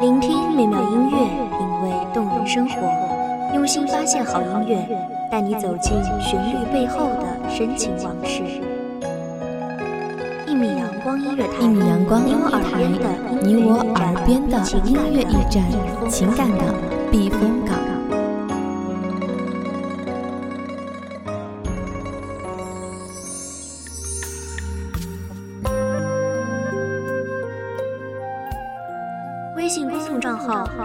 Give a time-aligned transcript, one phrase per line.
[0.00, 1.18] 聆听美妙音乐，
[1.58, 2.74] 品味动人生活，
[3.54, 4.88] 用心发现好音乐，
[5.30, 8.42] 带你走进旋律背后的深情往事。
[10.46, 12.82] 一米阳光音乐台，一米阳光音乐台，
[13.42, 15.62] 你我耳边的音乐驿站，
[16.08, 16.64] 情感的
[17.10, 17.89] 避风港。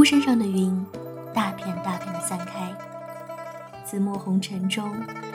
[0.00, 0.74] 孤山上的云
[1.34, 2.74] 大片大片的散开。
[3.84, 4.90] 紫陌红尘中，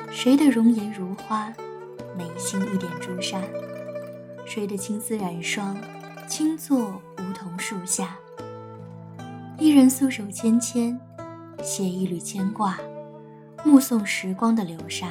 [0.10, 1.54] 谁的容颜如花，
[2.18, 3.40] 眉心一点朱砂？
[4.44, 5.78] 谁的青丝染霜，
[6.28, 8.18] 轻坐梧桐树下？
[9.60, 11.00] 一人素手纤纤，
[11.62, 12.76] 写一缕牵挂，
[13.64, 15.10] 目送时光的流沙。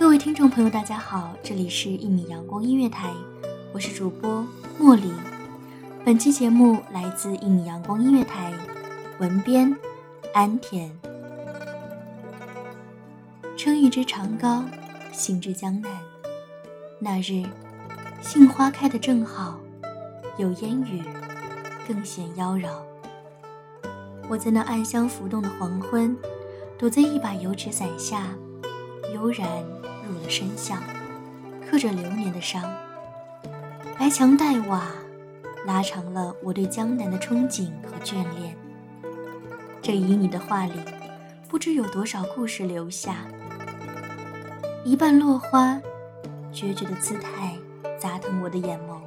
[0.00, 3.08] 各位听众朋友，大家好，这里是一米阳光音乐台，
[3.72, 4.44] 我是主播
[4.80, 5.12] 茉莉。
[6.10, 8.52] 本期节目来自一米阳光音乐台，
[9.20, 9.72] 文编
[10.34, 10.90] 安田。
[13.56, 14.64] 撑一支长篙，
[15.12, 15.88] 行至江南。
[16.98, 17.46] 那日，
[18.20, 19.60] 杏花开得正好，
[20.36, 21.00] 有烟雨，
[21.86, 22.68] 更显妖娆。
[24.28, 26.16] 我在那暗香浮动的黄昏，
[26.76, 28.24] 躲在一把油纸伞下，
[29.14, 29.46] 悠然
[30.08, 30.82] 入了深巷，
[31.70, 32.68] 刻着流年的伤。
[33.96, 34.90] 白墙黛瓦。
[35.66, 38.56] 拉长了我对江南的憧憬和眷恋。
[39.82, 40.72] 这旖旎的画里，
[41.48, 43.26] 不知有多少故事留下。
[44.84, 45.80] 一半落花，
[46.52, 47.56] 决绝的姿态
[47.98, 48.99] 砸疼我的眼眸。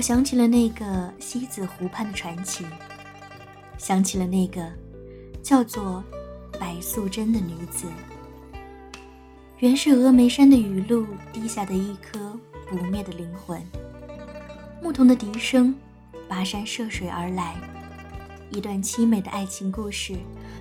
[0.00, 2.64] 我想起了那个西子湖畔的传奇，
[3.76, 4.66] 想起了那个
[5.42, 6.02] 叫做
[6.58, 7.86] 白素贞的女子。
[9.58, 12.34] 原是峨眉山的雨露滴下的一颗
[12.66, 13.62] 不灭的灵魂。
[14.82, 15.74] 牧童的笛声，
[16.30, 17.54] 跋山涉水而来，
[18.48, 20.16] 一段凄美的爱情故事，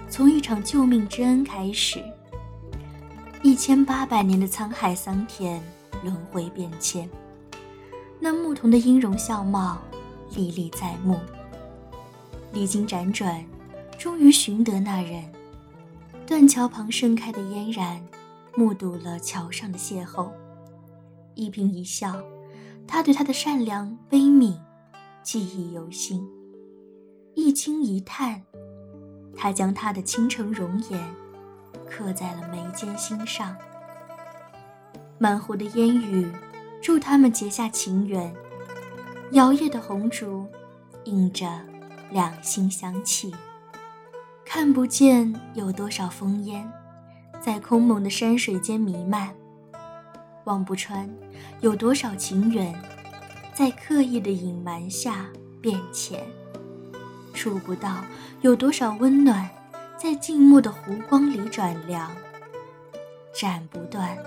[0.10, 2.04] 从一场救命之恩开始。
[3.42, 5.62] 一千八百年的沧海桑田，
[6.04, 7.10] 轮回变迁。
[8.22, 9.78] 那牧童的音容笑貌
[10.36, 11.18] 历历在目，
[12.52, 13.44] 历经辗转，
[13.98, 15.24] 终于寻得那人。
[16.28, 18.06] 断桥旁盛开的嫣然，
[18.56, 20.30] 目睹了桥上的邂逅，
[21.34, 22.22] 一颦一笑，
[22.86, 24.54] 他对她的善良悲悯
[25.24, 26.20] 记忆犹新；
[27.36, 28.44] 一惊一叹，
[29.36, 31.00] 他将她的倾城容颜
[31.90, 33.56] 刻在了眉间心上。
[35.18, 36.28] 满湖的烟雨。
[36.82, 38.34] 祝他们结下情缘，
[39.32, 40.46] 摇曳的红烛
[41.04, 41.60] 映着
[42.10, 43.34] 两心相契。
[44.46, 46.68] 看不见有多少烽烟，
[47.40, 49.28] 在空蒙的山水间弥漫；
[50.46, 51.08] 望不穿
[51.60, 52.74] 有多少情缘，
[53.54, 55.28] 在刻意的隐瞒下
[55.62, 56.20] 变浅；
[57.34, 57.98] 触不到
[58.42, 59.48] 有多少温暖，
[59.98, 62.10] 在静默的湖光里转凉；
[63.34, 64.18] 斩不断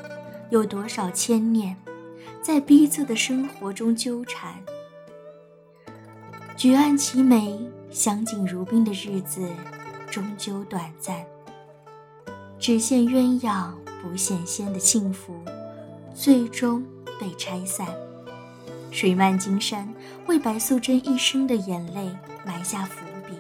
[0.51, 1.77] 有多少牵念。
[2.41, 4.55] 在逼仄的生活中纠缠，
[6.57, 7.59] 举案齐眉，
[7.91, 9.49] 相敬如宾的日子
[10.11, 11.25] 终究短暂。
[12.59, 15.35] 只羡鸳鸯不羡仙的幸福，
[16.15, 16.85] 最终
[17.21, 17.87] 被拆散。
[18.91, 19.93] 水漫金山，
[20.27, 22.09] 为白素贞一生的眼泪
[22.45, 23.35] 埋下伏笔。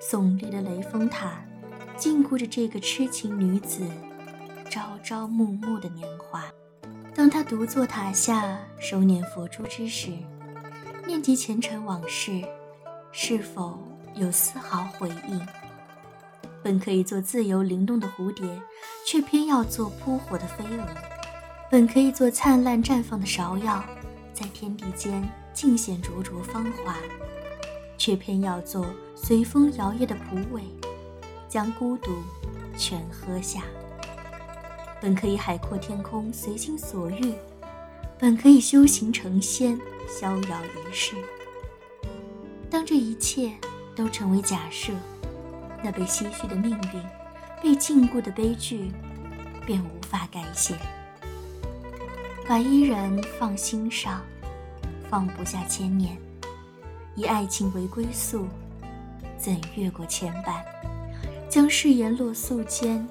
[0.00, 1.42] 耸立的雷峰塔，
[1.96, 3.82] 禁锢着这个痴情女子
[4.68, 6.44] 朝朝暮暮的年华。
[7.28, 10.12] 当他独坐塔下，手捻佛珠之时，
[11.06, 12.42] 念及前尘往事，
[13.12, 15.46] 是否有丝毫回应？
[16.62, 18.48] 本可以做自由灵动的蝴蝶，
[19.06, 20.82] 却偏要做扑火的飞蛾；
[21.70, 23.84] 本可以做灿烂绽放的芍药，
[24.32, 25.22] 在天地间
[25.52, 26.96] 尽显灼灼芳华，
[27.98, 30.62] 却偏要做随风摇曳的蒲苇，
[31.46, 32.10] 将孤独
[32.78, 33.64] 全喝下。
[35.00, 37.32] 本可以海阔天空，随心所欲；
[38.18, 39.78] 本可以修行成仙，
[40.08, 41.14] 逍遥一世。
[42.70, 43.52] 当这一切
[43.94, 44.92] 都成为假设。
[45.80, 47.00] 那被唏嘘的命运，
[47.62, 48.90] 被禁锢的悲剧，
[49.64, 50.74] 便无法改写。
[52.48, 54.20] 把伊人放心上，
[55.08, 56.18] 放不下千年。
[57.14, 58.48] 以爱情为归宿，
[59.36, 60.64] 怎越过牵绊？
[61.48, 63.06] 将誓言落素笺，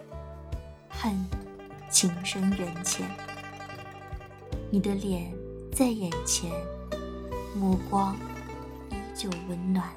[0.90, 1.16] 恨
[1.90, 3.10] 情深缘浅。
[4.70, 5.32] 你的脸
[5.74, 6.52] 在眼前，
[7.56, 8.16] 目光
[8.90, 9.88] 依旧温暖。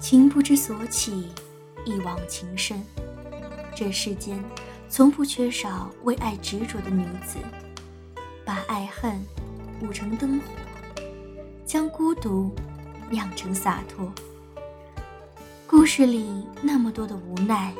[0.00, 1.28] 情不知所起，
[1.84, 2.82] 一往情深。
[3.74, 4.42] 这世间
[4.88, 7.38] 从不缺少为爱执着的女子，
[8.44, 9.24] 把爱恨
[9.80, 10.46] 舞成灯火，
[11.64, 12.50] 将孤独
[13.10, 14.12] 酿成洒脱。
[15.66, 17.72] 故事里那么多的无奈，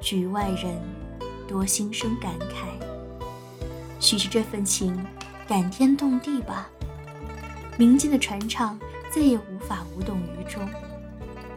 [0.00, 0.78] 局外人
[1.46, 2.66] 多心生感慨。
[3.98, 5.04] 许是这份情
[5.48, 6.68] 感天动地吧，
[7.78, 8.78] 民间的传唱
[9.10, 10.68] 再也无法无动于衷。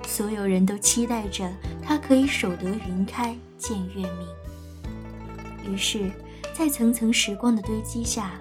[0.08, 1.52] 所有人都期待着
[1.84, 5.74] 他可以守得云开见月明。
[5.74, 6.10] 于是，
[6.54, 8.32] 在层层时光的堆积下，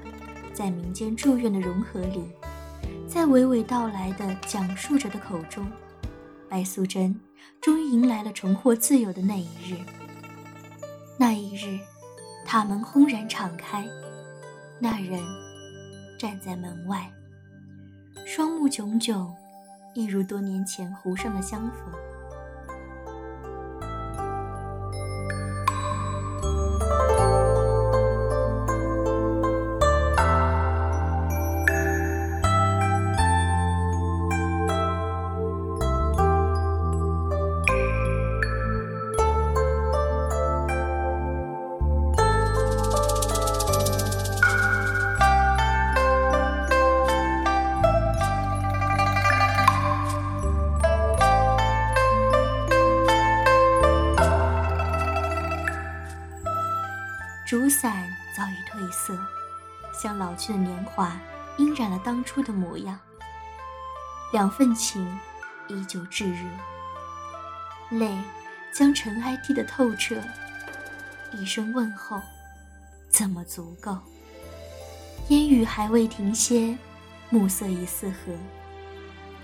[0.55, 2.23] 在民间祝愿的融合里，
[3.06, 5.67] 在娓娓道来的讲述者的口中，
[6.49, 7.19] 白素贞
[7.61, 9.77] 终于迎来了重获自由的那一日。
[11.20, 11.81] 那一日，
[12.47, 13.85] 塔门轰然敞开，
[14.79, 15.20] 那人
[16.17, 17.11] 站在门外，
[18.25, 19.35] 双目炯炯。
[19.94, 22.07] 一如多年前湖上的相逢。
[57.49, 59.19] 竹伞早已褪色，
[59.91, 61.19] 像老去的年华，
[61.56, 63.00] 晕染了当初的模样。
[64.35, 65.19] 两份情
[65.67, 66.47] 依旧炙热，
[67.89, 68.15] 泪
[68.71, 70.17] 将尘埃滴得透彻。
[71.33, 72.21] 一声问候，
[73.09, 73.97] 怎么足够？
[75.29, 76.77] 烟雨还未停歇，
[77.31, 78.37] 暮色已四合。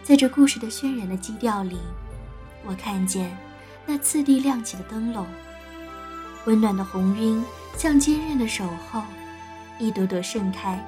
[0.03, 1.81] 在这故事的渲染的基调里，
[2.67, 3.35] 我看见
[3.87, 5.27] 那次第亮起的灯笼，
[6.45, 7.43] 温暖的红晕。
[7.77, 9.03] 像坚韧的守候，
[9.79, 10.79] 一朵朵盛开。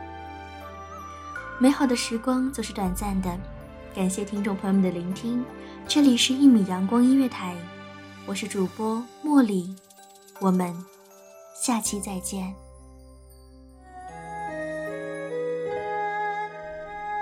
[1.58, 3.30] 美好的时光总是短暂的，
[3.94, 5.44] 感谢听众朋友们的聆听。
[5.88, 7.54] 这里是《一米阳光音乐台》，
[8.26, 9.74] 我是主播茉莉，
[10.40, 10.74] 我们
[11.60, 12.54] 下期再见。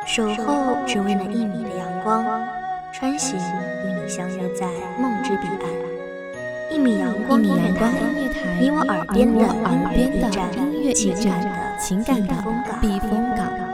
[0.07, 2.25] 守候只为那一米的阳光，
[2.93, 4.67] 穿行与你相约在
[5.01, 5.94] 梦之彼岸。
[6.75, 7.89] 一米阳光音乐台，
[8.61, 9.47] 你我耳边的
[10.57, 12.35] 音乐驿站，情感的
[12.81, 13.74] 避风港。